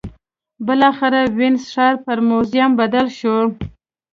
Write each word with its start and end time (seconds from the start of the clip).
بالاخره 0.65 1.21
وینز 1.37 1.63
ښار 1.73 1.95
پر 2.05 2.17
موزیم 2.29 2.71
بدل 2.79 3.07
شو 3.17 3.35